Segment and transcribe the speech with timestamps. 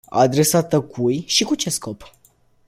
[0.09, 2.11] Adresată cui și cu ce scop?